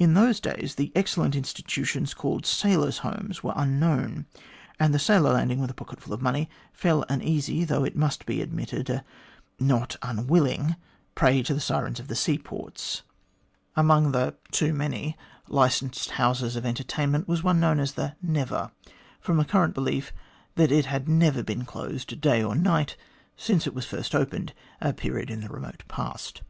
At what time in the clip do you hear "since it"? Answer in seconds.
23.36-23.72